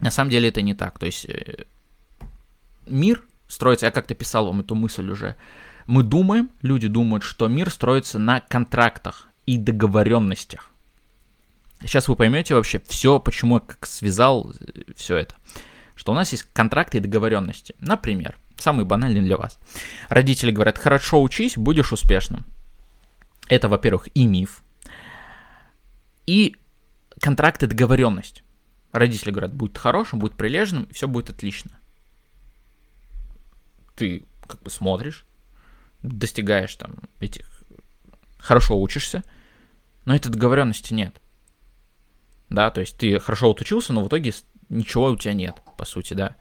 на 0.00 0.10
самом 0.10 0.30
деле 0.30 0.48
это 0.48 0.60
не 0.62 0.74
так. 0.74 0.98
То 0.98 1.06
есть 1.06 1.26
мир 2.86 3.22
строится, 3.48 3.86
я 3.86 3.92
как-то 3.92 4.14
писал 4.14 4.46
вам 4.46 4.60
эту 4.60 4.74
мысль 4.74 5.08
уже, 5.10 5.36
мы 5.86 6.02
думаем, 6.02 6.50
люди 6.62 6.88
думают, 6.88 7.24
что 7.24 7.46
мир 7.48 7.70
строится 7.70 8.18
на 8.18 8.40
контрактах 8.40 9.28
и 9.46 9.58
договоренностях. 9.58 10.70
Сейчас 11.80 12.08
вы 12.08 12.16
поймете 12.16 12.54
вообще 12.54 12.80
все, 12.88 13.20
почему 13.20 13.56
я 13.56 13.60
как 13.60 13.84
связал 13.86 14.52
э, 14.58 14.92
все 14.96 15.16
это. 15.16 15.34
Что 15.94 16.12
у 16.12 16.14
нас 16.14 16.32
есть 16.32 16.44
контракты 16.52 16.98
и 16.98 17.00
договоренности. 17.00 17.74
Например, 17.78 18.38
самый 18.56 18.86
банальный 18.86 19.20
для 19.20 19.36
вас. 19.36 19.58
Родители 20.08 20.50
говорят, 20.50 20.78
хорошо 20.78 21.22
учись, 21.22 21.56
будешь 21.56 21.92
успешным. 21.92 22.46
Это, 23.48 23.68
во-первых, 23.68 24.08
и 24.14 24.26
миф, 24.26 24.62
и 26.26 26.56
контракт 27.20 27.62
и 27.62 27.66
договоренность. 27.66 28.42
Родители 28.92 29.30
говорят, 29.30 29.52
будет 29.52 29.76
хорошим, 29.76 30.18
будет 30.18 30.34
прилежным, 30.34 30.88
все 30.92 31.06
будет 31.06 31.28
отлично. 31.28 31.72
Ты 33.94 34.26
как 34.46 34.62
бы 34.62 34.70
смотришь, 34.70 35.24
достигаешь 36.02 36.74
там 36.76 36.96
этих, 37.20 37.46
хорошо 38.38 38.80
учишься, 38.80 39.24
но 40.04 40.14
этой 40.14 40.30
договоренности 40.30 40.92
нет. 40.92 41.20
Да, 42.50 42.70
то 42.70 42.80
есть 42.80 42.96
ты 42.96 43.18
хорошо 43.18 43.50
отучился, 43.50 43.92
но 43.92 44.04
в 44.04 44.08
итоге 44.08 44.32
ничего 44.68 45.10
у 45.10 45.16
тебя 45.16 45.32
нет, 45.32 45.62
по 45.76 45.84
сути, 45.84 46.14
да. 46.14 46.36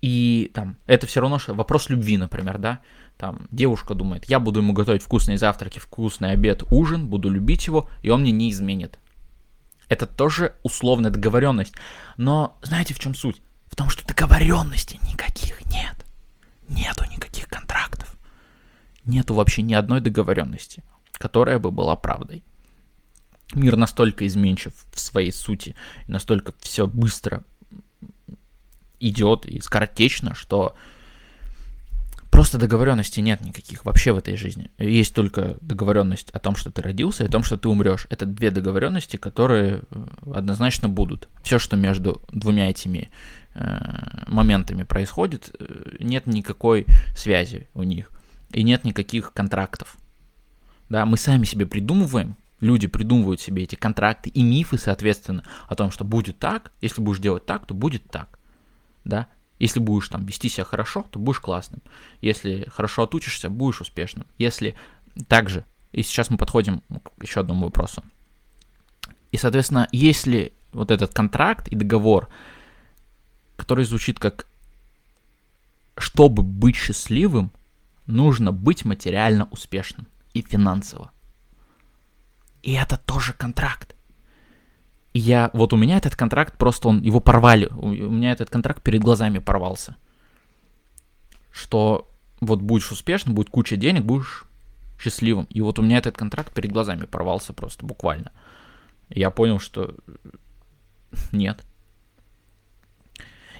И 0.00 0.50
там, 0.54 0.76
это 0.86 1.06
все 1.06 1.20
равно, 1.20 1.38
что 1.38 1.54
вопрос 1.54 1.90
любви, 1.90 2.16
например, 2.16 2.58
да. 2.58 2.80
Там 3.18 3.48
девушка 3.50 3.94
думает, 3.94 4.24
я 4.26 4.40
буду 4.40 4.60
ему 4.60 4.72
готовить 4.72 5.02
вкусные 5.02 5.36
завтраки, 5.36 5.78
вкусный 5.78 6.32
обед, 6.32 6.62
ужин, 6.70 7.08
буду 7.08 7.28
любить 7.28 7.66
его, 7.66 7.90
и 8.00 8.08
он 8.08 8.22
мне 8.22 8.32
не 8.32 8.50
изменит. 8.50 8.98
Это 9.88 10.06
тоже 10.06 10.54
условная 10.62 11.10
договоренность. 11.10 11.74
Но 12.16 12.56
знаете, 12.62 12.94
в 12.94 12.98
чем 12.98 13.14
суть? 13.14 13.42
В 13.66 13.76
том, 13.76 13.90
что 13.90 14.06
договоренностей 14.06 14.98
никаких 15.10 15.60
нет. 15.66 16.06
Нету 16.70 17.04
никаких 17.04 17.48
контрактов 17.48 18.16
нету 19.04 19.34
вообще 19.34 19.62
ни 19.62 19.74
одной 19.74 20.00
договоренности, 20.00 20.82
которая 21.12 21.58
бы 21.58 21.70
была 21.70 21.96
правдой. 21.96 22.42
Мир 23.54 23.76
настолько 23.76 24.26
изменчив 24.26 24.72
в 24.92 25.00
своей 25.00 25.32
сути, 25.32 25.74
настолько 26.06 26.54
все 26.60 26.86
быстро 26.86 27.42
идет 29.00 29.44
и 29.46 29.60
скоротечно, 29.60 30.34
что 30.34 30.76
просто 32.40 32.56
договоренности 32.56 33.20
нет 33.20 33.42
никаких 33.42 33.84
вообще 33.84 34.12
в 34.12 34.16
этой 34.16 34.34
жизни. 34.34 34.70
Есть 34.78 35.14
только 35.14 35.58
договоренность 35.60 36.30
о 36.30 36.38
том, 36.38 36.56
что 36.56 36.70
ты 36.70 36.80
родился, 36.80 37.22
и 37.22 37.26
о 37.26 37.30
том, 37.30 37.42
что 37.42 37.58
ты 37.58 37.68
умрешь. 37.68 38.06
Это 38.08 38.24
две 38.24 38.50
договоренности, 38.50 39.18
которые 39.18 39.82
э, 39.90 40.06
однозначно 40.34 40.88
будут. 40.88 41.28
Все, 41.42 41.58
что 41.58 41.76
между 41.76 42.22
двумя 42.32 42.70
этими 42.70 43.10
э, 43.52 44.24
моментами 44.26 44.84
происходит, 44.84 45.54
э, 45.58 45.96
нет 46.00 46.26
никакой 46.26 46.86
связи 47.14 47.68
у 47.74 47.82
них 47.82 48.10
и 48.54 48.62
нет 48.62 48.84
никаких 48.84 49.34
контрактов. 49.34 49.98
Да, 50.88 51.04
мы 51.04 51.18
сами 51.18 51.44
себе 51.44 51.66
придумываем, 51.66 52.38
люди 52.60 52.86
придумывают 52.86 53.42
себе 53.42 53.64
эти 53.64 53.74
контракты 53.74 54.30
и 54.30 54.42
мифы, 54.42 54.78
соответственно, 54.78 55.44
о 55.68 55.76
том, 55.76 55.90
что 55.90 56.04
будет 56.04 56.38
так, 56.38 56.72
если 56.80 57.02
будешь 57.02 57.20
делать 57.20 57.44
так, 57.44 57.66
то 57.66 57.74
будет 57.74 58.08
так. 58.10 58.38
Да? 59.04 59.26
Если 59.60 59.78
будешь 59.78 60.08
там 60.08 60.24
вести 60.24 60.48
себя 60.48 60.64
хорошо, 60.64 61.06
то 61.10 61.18
будешь 61.18 61.38
классным. 61.38 61.82
Если 62.22 62.66
хорошо 62.74 63.02
отучишься, 63.02 63.50
будешь 63.50 63.82
успешным. 63.82 64.26
Если 64.38 64.74
также, 65.28 65.66
и 65.92 66.02
сейчас 66.02 66.30
мы 66.30 66.38
подходим 66.38 66.80
к 66.80 67.22
еще 67.22 67.40
одному 67.40 67.66
вопросу. 67.66 68.02
И, 69.32 69.36
соответственно, 69.36 69.86
если 69.92 70.54
вот 70.72 70.90
этот 70.90 71.12
контракт 71.12 71.68
и 71.68 71.76
договор, 71.76 72.30
который 73.56 73.84
звучит 73.84 74.18
как 74.18 74.46
«чтобы 75.96 76.42
быть 76.42 76.76
счастливым», 76.76 77.52
нужно 78.06 78.52
быть 78.52 78.86
материально 78.86 79.46
успешным 79.50 80.06
и 80.32 80.40
финансово. 80.40 81.12
И 82.62 82.72
это 82.72 82.96
тоже 82.96 83.34
контракт. 83.34 83.94
Я, 85.12 85.50
вот 85.52 85.72
у 85.72 85.76
меня 85.76 85.96
этот 85.96 86.14
контракт, 86.14 86.56
просто 86.56 86.88
он, 86.88 87.02
его 87.02 87.20
порвали, 87.20 87.66
у 87.66 87.88
меня 87.88 88.32
этот 88.32 88.48
контракт 88.48 88.82
перед 88.82 89.02
глазами 89.02 89.38
порвался. 89.38 89.96
Что 91.50 92.08
вот 92.40 92.60
будешь 92.62 92.92
успешным, 92.92 93.34
будет 93.34 93.50
куча 93.50 93.76
денег, 93.76 94.04
будешь 94.04 94.44
счастливым. 94.98 95.46
И 95.50 95.60
вот 95.60 95.78
у 95.78 95.82
меня 95.82 95.98
этот 95.98 96.16
контракт 96.16 96.54
перед 96.54 96.70
глазами 96.70 97.06
порвался 97.06 97.52
просто 97.52 97.84
буквально. 97.84 98.30
Я 99.08 99.30
понял, 99.30 99.58
что 99.58 99.96
нет. 101.32 101.64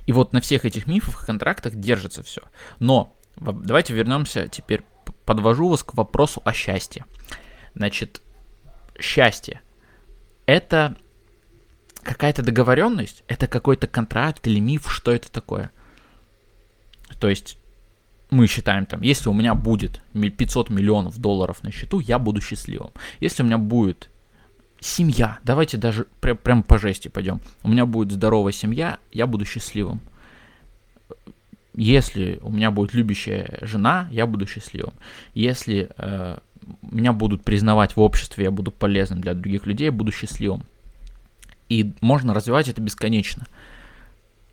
И 0.07 0.13
вот 0.13 0.33
на 0.33 0.41
всех 0.41 0.65
этих 0.65 0.87
мифах 0.87 1.23
и 1.23 1.27
контрактах 1.27 1.75
держится 1.75 2.23
все. 2.23 2.43
Но 2.79 3.17
Давайте 3.41 3.95
вернемся 3.95 4.49
теперь, 4.49 4.83
подвожу 5.25 5.69
вас 5.69 5.83
к 5.83 5.95
вопросу 5.95 6.43
о 6.45 6.53
счастье. 6.53 7.05
Значит, 7.75 8.21
счастье– 8.99 9.63
это 10.47 10.97
какая-то 12.03 12.43
договоренность, 12.43 13.25
это 13.29 13.47
какой-то 13.47 13.87
контракт 13.87 14.47
или 14.47 14.61
миф, 14.61 14.91
что 14.91 15.13
это 15.13 15.31
такое? 15.31 15.71
То 17.19 17.29
есть 17.29 17.59
мы 18.31 18.47
считаем 18.47 18.87
там, 18.87 19.03
если 19.03 19.29
у 19.29 19.33
меня 19.35 19.55
будет 19.55 20.03
500 20.13 20.71
миллионов 20.71 21.19
долларов 21.19 21.63
на 21.63 21.73
счету, 21.73 22.01
я 22.01 22.19
буду 22.19 22.41
счастливым. 22.41 22.91
Если 23.19 23.43
у 23.43 23.47
меня 23.47 23.59
будет 23.59 24.11
семья, 24.81 25.39
давайте 25.43 25.77
даже 25.77 26.07
прям, 26.21 26.37
прям 26.37 26.63
по 26.63 26.79
жести 26.79 27.09
пойдем, 27.09 27.41
у 27.63 27.69
меня 27.69 27.87
будет 27.87 28.13
здоровая 28.13 28.53
семья, 28.53 28.99
я 29.13 29.27
буду 29.27 29.45
счастливым 29.45 30.01
если 31.75 32.39
у 32.43 32.51
меня 32.51 32.71
будет 32.71 32.95
любящая 32.95 33.59
жена, 33.63 34.09
я 34.11 34.27
буду 34.27 34.47
счастливым. 34.47 34.95
Если 35.35 35.89
э, 35.97 36.39
меня 36.83 37.13
будут 37.13 37.45
признавать 37.45 37.97
в 37.97 38.01
обществе, 38.01 38.45
я 38.45 38.51
буду 38.51 38.71
полезным 38.71 39.21
для 39.21 39.35
других 39.35 39.67
людей, 39.67 39.87
я 39.87 39.93
буду 39.93 40.13
счастливым. 40.13 40.65
И 41.71 41.95
можно 42.03 42.35
развивать 42.35 42.69
это 42.69 42.83
бесконечно. 42.83 43.47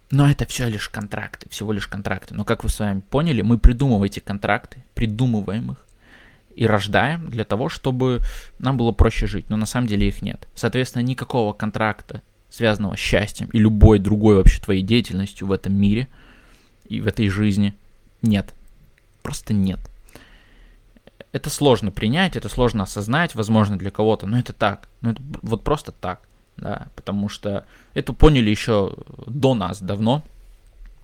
Но 0.10 0.30
это 0.30 0.46
все 0.46 0.70
лишь 0.70 0.88
контракты, 0.88 1.50
всего 1.50 1.74
лишь 1.74 1.88
контракты. 1.88 2.34
Но 2.34 2.46
как 2.46 2.64
вы 2.64 2.70
с 2.70 2.80
вами 2.80 3.02
поняли, 3.02 3.42
мы 3.42 3.58
придумываем 3.58 4.04
эти 4.04 4.22
контракты, 4.22 4.86
придумываем 4.94 5.74
их 5.74 5.86
и 6.56 6.66
рождаем 6.66 7.30
для 7.30 7.44
того, 7.44 7.68
чтобы 7.68 8.22
нам 8.58 8.78
было 8.78 8.94
проще 8.94 9.28
жить. 9.28 9.50
Но 9.50 9.58
на 9.58 9.66
самом 9.66 9.88
деле 9.88 10.08
их 10.08 10.22
нет. 10.22 10.48
Соответственно, 10.56 11.04
никакого 11.04 11.52
контракта, 11.52 12.22
связанного 12.50 12.96
с 12.96 13.00
счастьем 13.00 13.50
и 13.52 13.60
любой 13.60 14.00
другой 14.00 14.38
вообще 14.38 14.62
твоей 14.62 14.82
деятельностью 14.82 15.48
в 15.48 15.52
этом 15.52 15.74
мире– 15.74 16.08
и 16.90 17.02
в 17.02 17.08
этой 17.08 17.30
жизни 17.30 17.76
нет. 18.22 18.54
Просто 19.22 19.54
нет. 19.54 19.80
Это 21.32 21.50
сложно 21.50 21.92
принять, 21.92 22.36
это 22.36 22.50
сложно 22.50 22.84
осознать, 22.84 23.36
возможно, 23.36 23.78
для 23.78 23.92
кого-то, 23.92 24.26
но 24.26 24.40
это 24.40 24.54
так. 24.54 24.88
Ну, 25.02 25.12
это 25.12 25.22
вот 25.42 25.64
просто 25.64 25.92
так, 25.92 26.22
да, 26.58 26.88
потому 26.96 27.30
что 27.30 27.66
это 27.94 28.14
поняли 28.14 28.50
еще 28.50 28.96
до 29.26 29.54
нас 29.54 29.82
давно, 29.82 30.24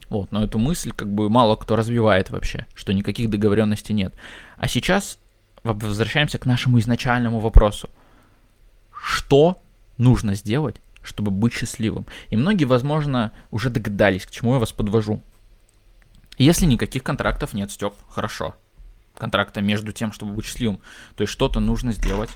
вот, 0.09 0.31
но 0.31 0.43
эту 0.43 0.59
мысль 0.59 0.91
как 0.91 1.11
бы 1.11 1.29
мало 1.29 1.55
кто 1.55 1.75
развивает 1.75 2.29
вообще, 2.29 2.67
что 2.75 2.93
никаких 2.93 3.29
договоренностей 3.29 3.93
нет. 3.93 4.13
А 4.57 4.67
сейчас 4.67 5.17
возвращаемся 5.63 6.37
к 6.37 6.45
нашему 6.45 6.79
изначальному 6.79 7.39
вопросу. 7.39 7.89
Что 8.91 9.61
нужно 9.97 10.35
сделать, 10.35 10.75
чтобы 11.01 11.31
быть 11.31 11.53
счастливым? 11.53 12.05
И 12.29 12.35
многие, 12.35 12.65
возможно, 12.65 13.31
уже 13.51 13.69
догадались, 13.69 14.25
к 14.25 14.31
чему 14.31 14.53
я 14.53 14.59
вас 14.59 14.71
подвожу. 14.71 15.21
Если 16.37 16.65
никаких 16.65 17.03
контрактов 17.03 17.53
нет, 17.53 17.71
Степ, 17.71 17.93
хорошо. 18.09 18.55
Контракта 19.15 19.61
между 19.61 19.91
тем, 19.91 20.11
чтобы 20.11 20.33
быть 20.33 20.45
счастливым. 20.45 20.79
То 21.15 21.21
есть 21.21 21.33
что-то 21.33 21.59
нужно 21.59 21.91
сделать. 21.91 22.29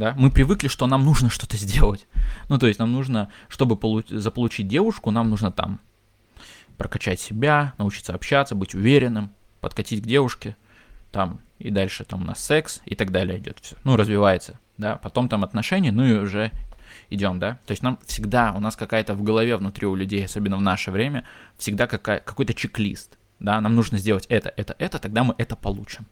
Да? 0.00 0.14
Мы 0.16 0.30
привыкли, 0.30 0.68
что 0.68 0.86
нам 0.86 1.04
нужно 1.04 1.28
что-то 1.28 1.58
сделать. 1.58 2.06
Ну, 2.48 2.56
то 2.56 2.66
есть 2.66 2.78
нам 2.78 2.90
нужно, 2.90 3.28
чтобы 3.48 3.76
получ- 3.76 4.16
заполучить 4.16 4.66
девушку, 4.66 5.10
нам 5.10 5.28
нужно 5.28 5.52
там 5.52 5.78
прокачать 6.78 7.20
себя, 7.20 7.74
научиться 7.76 8.14
общаться, 8.14 8.54
быть 8.54 8.74
уверенным, 8.74 9.30
подкатить 9.60 10.02
к 10.02 10.06
девушке, 10.06 10.56
там 11.12 11.40
и 11.58 11.68
дальше 11.68 12.04
там 12.04 12.22
у 12.22 12.24
нас 12.24 12.42
секс 12.42 12.80
и 12.86 12.94
так 12.94 13.10
далее 13.10 13.38
идет 13.38 13.58
все. 13.60 13.76
Ну, 13.84 13.96
развивается, 13.96 14.58
да, 14.78 14.96
потом 14.96 15.28
там 15.28 15.44
отношения, 15.44 15.92
ну 15.92 16.06
и 16.06 16.14
уже 16.14 16.50
идем, 17.10 17.38
да. 17.38 17.58
То 17.66 17.72
есть 17.72 17.82
нам 17.82 17.98
всегда, 18.06 18.54
у 18.56 18.60
нас 18.60 18.76
какая-то 18.76 19.12
в 19.12 19.22
голове 19.22 19.58
внутри 19.58 19.86
у 19.86 19.94
людей, 19.94 20.24
особенно 20.24 20.56
в 20.56 20.62
наше 20.62 20.90
время, 20.90 21.24
всегда 21.58 21.86
какая, 21.86 22.20
какой-то 22.20 22.54
чек-лист, 22.54 23.18
да, 23.38 23.60
нам 23.60 23.74
нужно 23.74 23.98
сделать 23.98 24.24
это, 24.30 24.50
это, 24.56 24.74
это, 24.78 24.98
тогда 24.98 25.24
мы 25.24 25.34
это 25.36 25.56
получим. 25.56 26.06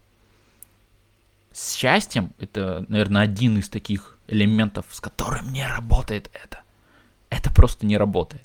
Счастьем 1.59 2.33
это, 2.38 2.85
наверное, 2.88 3.23
один 3.23 3.59
из 3.59 3.69
таких 3.69 4.17
элементов, 4.29 4.87
с 4.91 5.00
которым 5.00 5.53
не 5.53 5.67
работает 5.67 6.31
это. 6.33 6.61
Это 7.31 7.53
просто 7.53 7.85
не 7.85 7.97
работает. 7.97 8.45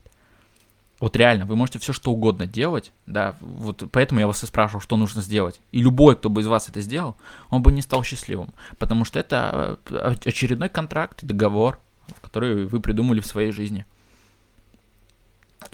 Вот 0.99 1.15
реально, 1.15 1.45
вы 1.45 1.55
можете 1.55 1.79
все 1.79 1.93
что 1.93 2.11
угодно 2.11 2.47
делать, 2.47 2.91
да, 3.05 3.35
вот 3.41 3.83
поэтому 3.91 4.21
я 4.21 4.27
вас 4.27 4.41
и 4.43 4.47
спрашивал, 4.47 4.79
что 4.79 4.95
нужно 4.97 5.21
сделать. 5.21 5.59
И 5.71 5.81
любой, 5.81 6.15
кто 6.15 6.29
бы 6.29 6.41
из 6.41 6.47
вас 6.47 6.69
это 6.69 6.81
сделал, 6.81 7.15
он 7.49 7.61
бы 7.61 7.71
не 7.71 7.81
стал 7.81 8.03
счастливым, 8.03 8.53
потому 8.79 9.05
что 9.05 9.19
это 9.19 9.77
э, 9.89 10.15
очередной 10.25 10.69
контракт, 10.69 11.23
договор, 11.23 11.79
который 12.21 12.65
вы 12.65 12.79
придумали 12.79 13.19
в 13.19 13.27
своей 13.27 13.51
жизни. 13.51 13.85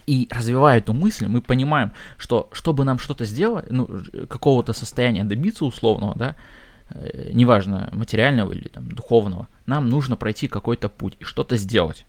И 0.07 0.27
развивая 0.31 0.79
эту 0.79 0.93
мысль, 0.93 1.27
мы 1.27 1.41
понимаем, 1.41 1.91
что 2.17 2.49
чтобы 2.51 2.83
нам 2.83 2.99
что-то 2.99 3.25
сделать, 3.25 3.69
ну, 3.69 3.87
какого-то 4.27 4.73
состояния 4.73 5.23
добиться 5.23 5.63
условного, 5.63 6.15
да, 6.15 6.35
неважно, 6.91 7.89
материального 7.93 8.51
или 8.51 8.67
там, 8.67 8.91
духовного, 8.91 9.47
нам 9.65 9.89
нужно 9.89 10.15
пройти 10.15 10.47
какой-то 10.47 10.89
путь 10.89 11.15
и 11.19 11.23
что-то 11.23 11.57
сделать. 11.57 12.05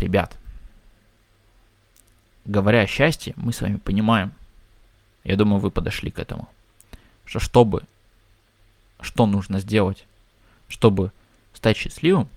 Ребят, 0.00 0.36
говоря 2.44 2.80
о 2.80 2.86
счастье, 2.86 3.34
мы 3.36 3.52
с 3.52 3.60
вами 3.60 3.76
понимаем, 3.76 4.32
я 5.24 5.36
думаю, 5.36 5.60
вы 5.60 5.70
подошли 5.70 6.10
к 6.10 6.18
этому, 6.18 6.48
что 7.24 7.38
чтобы, 7.40 7.82
что 9.00 9.26
нужно 9.26 9.60
сделать, 9.60 10.06
чтобы 10.68 11.12
стать 11.52 11.76
счастливым, 11.76 12.28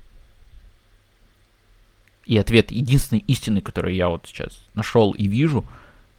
и 2.26 2.38
ответ 2.38 2.72
единственный 2.72 3.24
истинный, 3.28 3.62
который 3.62 3.96
я 3.96 4.10
вот 4.10 4.28
сейчас 4.28 4.66
нашел 4.74 5.12
и 5.12 5.28
вижу, 5.28 5.66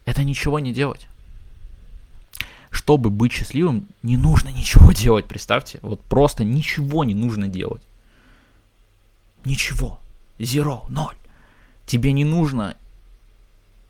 это 0.05 0.23
ничего 0.23 0.59
не 0.59 0.73
делать. 0.73 1.07
Чтобы 2.75 3.09
быть 3.09 3.31
счастливым, 3.31 3.87
не 4.03 4.17
нужно 4.17 4.49
ничего 4.49 4.91
делать, 5.03 5.25
представьте. 5.27 5.79
Вот 5.81 6.01
просто 6.01 6.43
ничего 6.43 7.05
не 7.05 7.15
нужно 7.15 7.47
делать. 7.47 7.81
Ничего. 9.45 10.01
Зеро, 10.39 10.83
ноль. 10.89 11.15
Тебе 11.85 12.11
не 12.11 12.25
нужно 12.25 12.75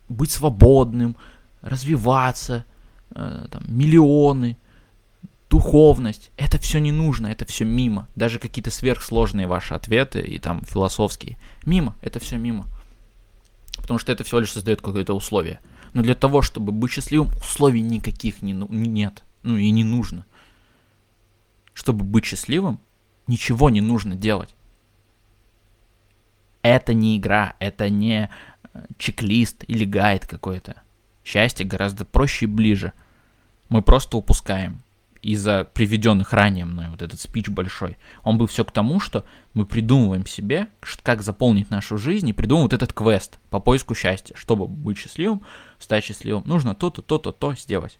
быть 0.08 0.30
свободным, 0.30 1.16
развиваться, 1.62 2.64
э, 3.10 3.48
там, 3.50 3.64
миллионы, 3.66 4.56
духовность. 5.50 6.30
Это 6.36 6.58
все 6.60 6.78
не 6.78 6.92
нужно, 6.92 7.26
это 7.26 7.44
все 7.44 7.64
мимо. 7.64 8.06
Даже 8.14 8.38
какие-то 8.38 8.70
сверхсложные 8.70 9.48
ваши 9.48 9.74
ответы 9.74 10.20
и 10.20 10.38
там 10.38 10.62
философские. 10.64 11.38
Мимо, 11.64 11.96
это 12.02 12.20
все 12.20 12.36
мимо. 12.36 12.66
Потому 13.78 13.98
что 13.98 14.12
это 14.12 14.22
всего 14.22 14.38
лишь 14.38 14.52
создает 14.52 14.80
какое-то 14.80 15.12
условие. 15.12 15.58
Но 15.96 16.02
для 16.02 16.14
того, 16.14 16.42
чтобы 16.42 16.72
быть 16.72 16.92
счастливым, 16.92 17.30
условий 17.38 17.80
никаких 17.80 18.42
не, 18.42 18.52
нет. 18.52 19.24
Ну 19.42 19.56
и 19.56 19.70
не 19.70 19.82
нужно. 19.82 20.26
Чтобы 21.72 22.04
быть 22.04 22.26
счастливым, 22.26 22.80
ничего 23.26 23.70
не 23.70 23.80
нужно 23.80 24.14
делать. 24.14 24.54
Это 26.60 26.92
не 26.92 27.16
игра, 27.16 27.54
это 27.60 27.88
не 27.88 28.28
чек-лист 28.98 29.64
или 29.68 29.86
гайд 29.86 30.26
какой-то. 30.26 30.82
Счастье 31.24 31.64
гораздо 31.64 32.04
проще 32.04 32.44
и 32.44 32.48
ближе. 32.48 32.92
Мы 33.70 33.80
просто 33.80 34.18
упускаем 34.18 34.82
из-за 35.26 35.64
приведенных 35.64 36.32
ранее 36.32 36.64
мной 36.64 36.86
вот 36.88 37.02
этот 37.02 37.20
спич 37.20 37.48
большой. 37.48 37.98
Он 38.22 38.38
был 38.38 38.46
все 38.46 38.64
к 38.64 38.70
тому, 38.70 39.00
что 39.00 39.24
мы 39.54 39.66
придумываем 39.66 40.24
себе, 40.24 40.68
как 41.02 41.22
заполнить 41.22 41.68
нашу 41.68 41.98
жизнь, 41.98 42.28
и 42.28 42.32
придумываем 42.32 42.66
вот 42.66 42.74
этот 42.74 42.92
квест 42.92 43.38
по 43.50 43.58
поиску 43.58 43.94
счастья. 43.94 44.36
Чтобы 44.36 44.68
быть 44.68 44.98
счастливым, 44.98 45.42
стать 45.80 46.04
счастливым, 46.04 46.44
нужно 46.46 46.74
то-то, 46.76 47.02
то-то, 47.02 47.32
то 47.32 47.54
сделать. 47.54 47.98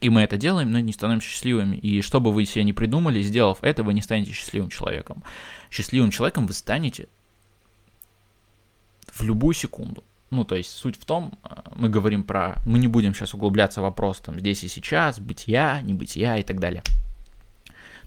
И 0.00 0.10
мы 0.10 0.22
это 0.22 0.36
делаем, 0.36 0.72
но 0.72 0.80
не 0.80 0.92
становимся 0.92 1.28
счастливыми. 1.28 1.76
И 1.76 2.02
что 2.02 2.20
бы 2.20 2.32
вы 2.32 2.44
себе 2.46 2.64
не 2.64 2.72
придумали, 2.72 3.22
сделав 3.22 3.58
это, 3.60 3.84
вы 3.84 3.94
не 3.94 4.02
станете 4.02 4.32
счастливым 4.32 4.70
человеком. 4.70 5.22
Счастливым 5.70 6.10
человеком 6.10 6.46
вы 6.46 6.54
станете 6.54 7.08
в 9.12 9.22
любую 9.22 9.54
секунду. 9.54 10.02
Ну, 10.30 10.44
то 10.44 10.54
есть 10.54 10.70
суть 10.70 10.96
в 10.96 11.04
том, 11.04 11.32
э, 11.42 11.54
мы 11.74 11.88
говорим 11.88 12.22
про, 12.22 12.60
мы 12.64 12.78
не 12.78 12.86
будем 12.86 13.14
сейчас 13.14 13.34
углубляться 13.34 13.80
в 13.80 13.84
вопрос 13.84 14.20
там 14.20 14.38
здесь 14.38 14.62
и 14.62 14.68
сейчас, 14.68 15.18
бытия, 15.18 15.80
не 15.82 15.92
бытия 15.92 16.38
и 16.38 16.42
так 16.42 16.60
далее. 16.60 16.82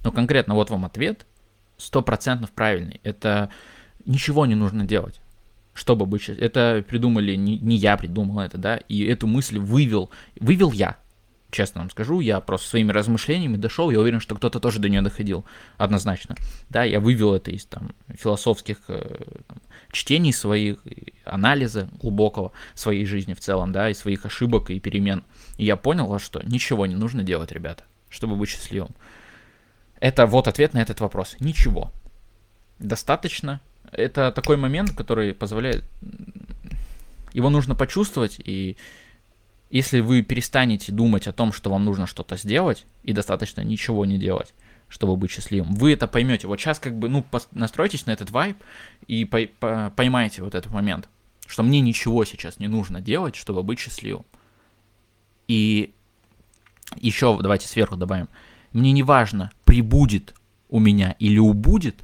Но 0.04 0.12
конкретно 0.12 0.56
вот 0.56 0.70
вам 0.70 0.86
ответ, 0.86 1.26
стопроцентно 1.78 2.48
правильный. 2.54 3.02
Это 3.04 3.50
ничего 4.06 4.46
не 4.46 4.56
нужно 4.56 4.86
делать, 4.86 5.20
чтобы 5.74 6.06
быть 6.06 6.30
Это 6.30 6.84
придумали, 6.88 7.36
не, 7.36 7.58
не 7.60 7.76
я 7.76 7.98
придумал 7.98 8.40
это, 8.40 8.58
да, 8.58 8.78
и 8.78 9.04
эту 9.04 9.28
мысль 9.28 9.60
вывел, 9.60 10.10
вывел 10.40 10.72
я, 10.72 10.98
честно 11.54 11.82
вам 11.82 11.90
скажу, 11.90 12.20
я 12.20 12.40
просто 12.42 12.70
своими 12.70 12.92
размышлениями 12.92 13.56
дошел, 13.56 13.90
я 13.92 14.00
уверен, 14.00 14.20
что 14.20 14.36
кто-то 14.36 14.60
тоже 14.60 14.80
до 14.80 14.90
нее 14.90 15.02
доходил, 15.02 15.46
однозначно. 15.78 16.36
Да, 16.70 16.84
я 16.84 17.00
вывел 17.00 17.34
это 17.34 17.52
из 17.52 17.66
там 17.66 17.94
философских 18.10 18.78
э, 18.88 19.24
там, 19.48 19.62
чтений 19.92 20.34
своих, 20.34 20.80
анализа 21.24 21.88
глубокого 22.02 22.52
своей 22.74 23.06
жизни 23.06 23.34
в 23.34 23.40
целом, 23.40 23.72
да, 23.72 23.90
и 23.90 23.94
своих 23.94 24.26
ошибок 24.26 24.72
и 24.72 24.80
перемен. 24.80 25.24
И 25.58 25.66
я 25.66 25.78
понял, 25.78 26.20
что 26.20 26.42
ничего 26.44 26.86
не 26.86 26.96
нужно 26.96 27.24
делать, 27.24 27.52
ребята, 27.52 27.84
чтобы 28.10 28.36
быть 28.36 28.50
счастливым. 28.50 28.92
Это 30.00 30.26
вот 30.26 30.48
ответ 30.48 30.74
на 30.74 30.80
этот 30.80 31.00
вопрос. 31.00 31.38
Ничего. 31.40 31.92
Достаточно. 32.80 33.62
Это 33.92 34.32
такой 34.32 34.58
момент, 34.58 34.92
который 34.92 35.34
позволяет... 35.34 35.86
Его 37.32 37.50
нужно 37.50 37.74
почувствовать, 37.74 38.40
и 38.44 38.78
если 39.74 40.02
вы 40.02 40.22
перестанете 40.22 40.92
думать 40.92 41.26
о 41.26 41.34
том, 41.34 41.52
что 41.52 41.72
вам 41.72 41.84
нужно 41.84 42.06
что-то 42.06 42.38
сделать, 42.38 42.86
и 43.02 43.12
достаточно 43.12 43.62
ничего 43.62 44.06
не 44.06 44.20
делать, 44.20 44.54
чтобы 44.88 45.16
быть 45.16 45.32
счастливым, 45.32 45.74
вы 45.74 45.94
это 45.94 46.08
поймете. 46.08 46.48
Вот 46.48 46.60
сейчас 46.60 46.78
как 46.78 46.96
бы, 46.96 47.10
ну, 47.10 47.26
настройтесь 47.54 48.06
на 48.06 48.12
этот 48.12 48.30
вайб 48.30 48.56
и 49.08 49.26
по 49.26 49.40
по 49.60 49.92
поймайте 49.96 50.44
вот 50.44 50.54
этот 50.54 50.72
момент, 50.72 51.10
что 51.48 51.64
мне 51.64 51.82
ничего 51.82 52.24
сейчас 52.24 52.60
не 52.60 52.68
нужно 52.68 53.02
делать, 53.02 53.36
чтобы 53.36 53.64
быть 53.64 53.80
счастливым. 53.80 54.26
И 55.48 55.92
еще 56.98 57.36
давайте 57.42 57.68
сверху 57.68 57.96
добавим. 57.96 58.30
Мне 58.74 58.92
не 58.92 59.02
важно, 59.02 59.50
прибудет 59.66 60.36
у 60.70 60.78
меня 60.80 61.16
или 61.18 61.40
убудет, 61.40 61.96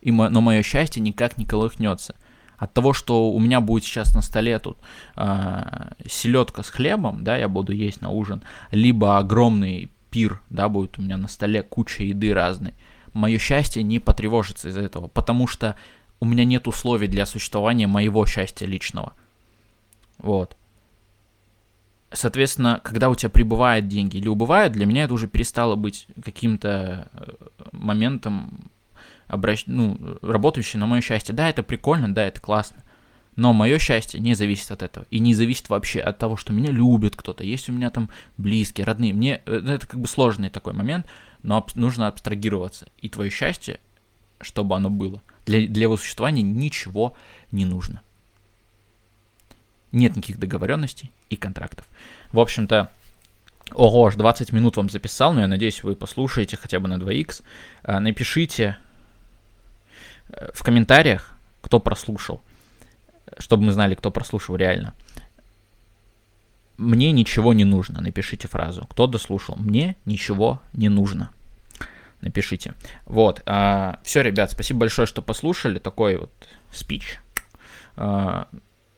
и 0.00 0.10
но 0.10 0.40
мое 0.40 0.62
счастье 0.62 1.02
никак 1.02 1.36
не 1.36 1.44
колыхнется– 1.44 2.16
от 2.58 2.74
того, 2.74 2.92
что 2.92 3.30
у 3.30 3.38
меня 3.38 3.60
будет 3.60 3.84
сейчас 3.84 4.14
на 4.14 4.20
столе 4.20 4.58
тут 4.58 4.78
э, 5.16 5.90
селедка 6.08 6.62
с 6.62 6.70
хлебом, 6.70 7.24
да, 7.24 7.36
я 7.36 7.48
буду 7.48 7.72
есть 7.72 8.00
на 8.00 8.10
ужин, 8.10 8.42
либо 8.72 9.18
огромный 9.18 9.90
пир, 10.10 10.42
да, 10.50 10.68
будет 10.68 10.98
у 10.98 11.02
меня 11.02 11.16
на 11.16 11.28
столе 11.28 11.62
куча 11.62 12.02
еды 12.02 12.34
разной, 12.34 12.74
мое 13.12 13.38
счастье 13.38 13.82
не 13.82 14.00
потревожится 14.00 14.68
из-за 14.68 14.82
этого, 14.82 15.06
потому 15.06 15.46
что 15.46 15.76
у 16.20 16.26
меня 16.26 16.44
нет 16.44 16.66
условий 16.66 17.06
для 17.06 17.26
существования 17.26 17.86
моего 17.86 18.26
счастья 18.26 18.66
личного. 18.66 19.12
Вот. 20.18 20.56
Соответственно, 22.10 22.80
когда 22.82 23.08
у 23.10 23.14
тебя 23.14 23.28
прибывают 23.28 23.86
деньги 23.86 24.16
или 24.16 24.28
убывают, 24.28 24.72
для 24.72 24.86
меня 24.86 25.04
это 25.04 25.14
уже 25.14 25.28
перестало 25.28 25.76
быть 25.76 26.08
каким-то 26.24 27.08
э, 27.12 27.32
моментом 27.70 28.70
обращ... 29.28 29.64
ну, 29.66 30.18
работающий 30.22 30.78
на 30.78 30.86
мое 30.86 31.00
счастье. 31.00 31.34
Да, 31.34 31.48
это 31.48 31.62
прикольно, 31.62 32.12
да, 32.12 32.24
это 32.24 32.40
классно. 32.40 32.82
Но 33.36 33.52
мое 33.52 33.78
счастье 33.78 34.18
не 34.18 34.34
зависит 34.34 34.70
от 34.72 34.82
этого. 34.82 35.06
И 35.10 35.20
не 35.20 35.32
зависит 35.32 35.68
вообще 35.68 36.00
от 36.00 36.18
того, 36.18 36.36
что 36.36 36.52
меня 36.52 36.72
любит 36.72 37.14
кто-то. 37.14 37.44
Есть 37.44 37.68
у 37.68 37.72
меня 37.72 37.90
там 37.90 38.10
близкие, 38.36 38.84
родные. 38.84 39.14
Мне 39.14 39.42
э, 39.46 39.62
это 39.64 39.86
как 39.86 40.00
бы 40.00 40.08
сложный 40.08 40.50
такой 40.50 40.72
момент, 40.72 41.06
но 41.44 41.64
нужно 41.76 42.08
абстрагироваться. 42.08 42.88
И 42.98 43.08
твое 43.08 43.30
счастье, 43.30 43.78
чтобы 44.40 44.74
оно 44.74 44.90
было, 44.90 45.22
для, 45.46 45.68
для 45.68 45.82
его 45.82 45.96
существования 45.96 46.42
ничего 46.42 47.14
не 47.52 47.64
нужно. 47.64 48.02
Нет 49.92 50.16
никаких 50.16 50.38
договоренностей 50.38 51.12
и 51.30 51.36
контрактов. 51.36 51.86
В 52.32 52.40
общем-то, 52.40 52.90
ого, 53.72 54.06
аж 54.06 54.16
20 54.16 54.52
минут 54.52 54.76
вам 54.76 54.90
записал, 54.90 55.32
но 55.32 55.42
я 55.42 55.46
надеюсь, 55.46 55.82
вы 55.82 55.94
послушаете 55.94 56.56
хотя 56.56 56.80
бы 56.80 56.88
на 56.88 56.94
2х. 56.94 57.42
А, 57.84 58.00
напишите, 58.00 58.78
в 60.54 60.62
комментариях, 60.62 61.34
кто 61.60 61.80
прослушал, 61.80 62.42
чтобы 63.38 63.64
мы 63.64 63.72
знали, 63.72 63.94
кто 63.94 64.10
прослушал 64.10 64.56
реально. 64.56 64.94
мне 66.78 67.12
ничего 67.12 67.52
не 67.52 67.64
нужно. 67.64 68.00
Напишите 68.00 68.48
фразу. 68.48 68.86
Кто 68.86 69.06
дослушал? 69.06 69.56
Мне 69.56 69.96
ничего 70.04 70.62
не 70.72 70.88
нужно. 70.88 71.30
Напишите. 72.20 72.74
Вот. 73.04 73.42
А, 73.46 74.00
все, 74.02 74.22
ребят, 74.22 74.50
спасибо 74.52 74.80
большое, 74.80 75.06
что 75.06 75.20
послушали. 75.20 75.78
Такой 75.78 76.16
вот 76.16 76.32
спич. 76.72 77.20
А, 77.96 78.48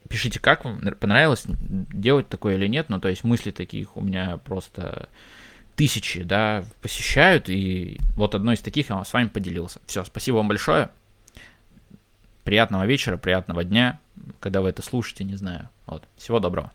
пишите, 0.09 0.39
как 0.39 0.65
вам 0.65 0.81
понравилось 1.01 1.45
делать 1.47 2.29
такое 2.29 2.57
или 2.57 2.67
нет. 2.67 2.91
Ну, 2.91 3.01
то 3.01 3.09
есть 3.09 3.25
мысли 3.25 3.51
таких 3.51 3.97
у 3.97 4.03
меня 4.03 4.37
просто 4.39 5.09
тысячи, 5.75 6.23
да, 6.23 6.65
посещают. 6.83 7.49
И 7.49 7.99
вот 8.15 8.35
одной 8.35 8.55
из 8.55 8.61
таких 8.61 8.91
я 8.91 9.03
с 9.05 9.13
вами 9.13 9.29
поделился. 9.29 9.81
Все, 9.87 10.05
спасибо 10.05 10.37
вам 10.37 10.49
большое. 10.49 10.91
Приятного 12.51 12.85
вечера, 12.85 13.17
приятного 13.17 13.63
дня, 13.63 14.01
когда 14.41 14.61
вы 14.61 14.71
это 14.71 14.83
слушаете, 14.83 15.23
не 15.23 15.37
знаю. 15.37 15.69
Вот. 15.87 16.03
Всего 16.17 16.41
доброго. 16.41 16.73